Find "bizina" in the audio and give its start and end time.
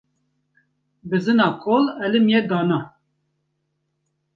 1.09-1.47